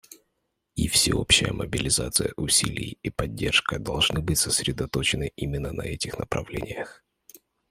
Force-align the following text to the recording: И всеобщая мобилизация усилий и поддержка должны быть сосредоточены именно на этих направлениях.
И 0.73 0.87
всеобщая 0.87 1.53
мобилизация 1.53 2.33
усилий 2.35 2.97
и 3.03 3.11
поддержка 3.11 3.77
должны 3.77 4.19
быть 4.21 4.39
сосредоточены 4.39 5.31
именно 5.35 5.71
на 5.73 5.83
этих 5.83 6.17
направлениях. 6.17 7.03